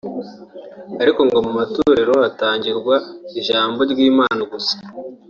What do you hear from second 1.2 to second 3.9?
ngo mu matorero hatangirwa ijambo